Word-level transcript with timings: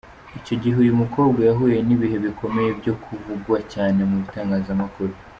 Icyo 0.39 0.53
gihe, 0.61 0.75
uyu 0.83 0.97
mukobwa 1.01 1.39
yahuye 1.49 1.77
n’ibihe 1.87 2.17
bikomeye 2.25 2.69
byo 2.79 2.93
kuvugwa 3.03 3.57
cyane 3.73 3.99
mu 4.09 4.15
bitangazamakuru. 4.23 5.13